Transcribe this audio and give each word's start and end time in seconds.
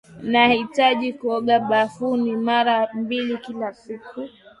Ninahitaji 0.23 1.13
kuoga 1.13 1.59
bafuni 1.59 2.35
mara 2.37 2.87
mbili 2.93 3.37
kila 3.37 3.73
siku 3.73 4.29